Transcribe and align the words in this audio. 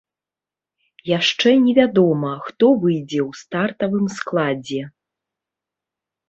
Яшчэ 1.17 1.49
не 1.65 1.73
вядома, 1.79 2.31
хто 2.45 2.71
выйдзе 2.85 3.21
ў 3.29 3.43
стартавым 3.43 4.07
складзе. 4.17 4.81